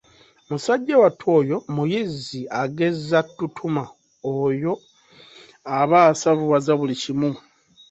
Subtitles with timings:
[0.49, 3.83] Musajja wattu oyo muyizzi agezza ttutuma,
[4.41, 4.73] oyo
[5.79, 7.29] aba asavuwaza buli kimu.